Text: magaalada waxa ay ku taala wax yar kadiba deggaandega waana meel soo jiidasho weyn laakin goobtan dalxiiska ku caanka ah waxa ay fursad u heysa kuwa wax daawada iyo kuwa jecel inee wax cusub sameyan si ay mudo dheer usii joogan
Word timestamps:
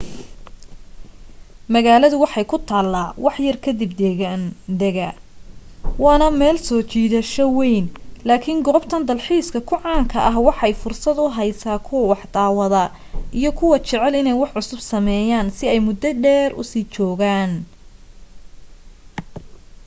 magaalada 1.73 2.19
waxa 2.23 2.37
ay 2.41 2.47
ku 2.51 2.57
taala 2.69 3.03
wax 3.25 3.35
yar 3.47 3.57
kadiba 3.65 3.95
deggaandega 4.01 5.09
waana 6.03 6.27
meel 6.39 6.57
soo 6.67 6.81
jiidasho 6.91 7.45
weyn 7.59 7.85
laakin 8.27 8.57
goobtan 8.67 9.01
dalxiiska 9.09 9.59
ku 9.69 9.75
caanka 9.83 10.17
ah 10.29 10.37
waxa 10.47 10.63
ay 10.67 10.73
fursad 10.81 11.17
u 11.25 11.27
heysa 11.37 11.71
kuwa 11.87 12.05
wax 12.11 12.21
daawada 12.35 12.83
iyo 13.39 13.49
kuwa 13.59 13.77
jecel 13.83 14.13
inee 14.19 14.37
wax 14.41 14.51
cusub 14.55 14.81
sameyan 14.91 15.45
si 15.57 15.63
ay 15.73 15.79
mudo 15.87 16.09
dheer 16.23 16.49
usii 16.61 16.85
joogan 16.93 17.51